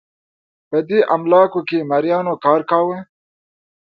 [0.69, 2.97] په دې املاکو کې مریانو کار کاوه.